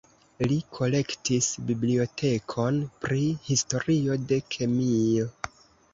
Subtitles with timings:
[0.51, 5.29] Li kolektis bibliotekon pri historio de kemio.